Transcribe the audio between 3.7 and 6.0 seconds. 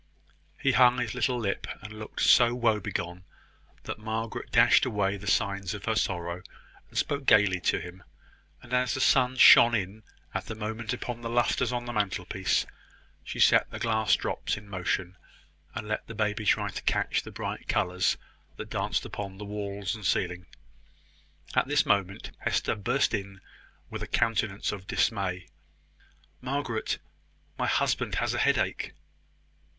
that Margaret dashed away the signs of her